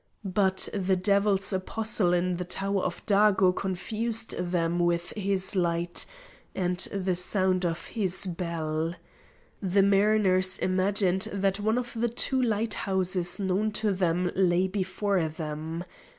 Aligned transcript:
But 0.25 0.67
the 0.73 0.95
Devil's 0.95 1.53
apostle 1.53 2.11
in 2.11 2.37
the 2.37 2.43
Tower 2.43 2.81
of 2.81 3.05
Dago 3.05 3.55
confused 3.55 4.31
them 4.35 4.79
with 4.79 5.11
his 5.15 5.55
light 5.55 6.07
and 6.55 6.79
the 6.91 7.15
sound 7.15 7.67
of 7.67 7.85
his 7.85 8.25
bell. 8.25 8.95
The 9.61 9.83
mariners 9.83 10.57
imagined 10.57 11.27
that 11.31 11.59
one 11.59 11.77
of 11.77 11.93
the 11.93 12.09
two 12.09 12.41
lighthouses 12.41 13.37
known 13.39 13.73
to 13.73 13.91
them 13.93 14.31
lay 14.33 14.67
before 14.67 15.27
them. 15.27 15.83